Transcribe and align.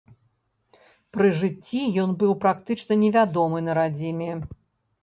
Пры 1.17 1.27
жыцці 1.41 1.81
ён 2.05 2.17
быў 2.25 2.33
практычна 2.45 2.93
невядомы 3.07 3.57
на 3.69 3.79
радзіме. 3.83 4.31